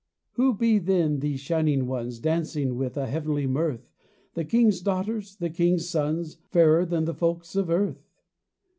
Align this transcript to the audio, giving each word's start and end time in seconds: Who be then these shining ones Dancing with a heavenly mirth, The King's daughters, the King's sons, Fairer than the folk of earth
Who 0.31 0.55
be 0.55 0.79
then 0.79 1.19
these 1.19 1.39
shining 1.41 1.85
ones 1.85 2.17
Dancing 2.17 2.75
with 2.75 2.97
a 2.97 3.05
heavenly 3.05 3.45
mirth, 3.45 3.87
The 4.33 4.43
King's 4.43 4.81
daughters, 4.81 5.35
the 5.35 5.51
King's 5.51 5.87
sons, 5.87 6.39
Fairer 6.49 6.87
than 6.87 7.05
the 7.05 7.13
folk 7.13 7.45
of 7.53 7.69
earth 7.69 8.03